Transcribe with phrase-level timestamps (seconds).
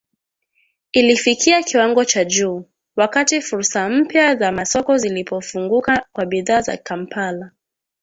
[0.91, 2.65] ilifikia kiwango cha juu,
[2.95, 7.51] wakati fursa mpya za masoko zilipofunguka kwa bidhaa za Kampala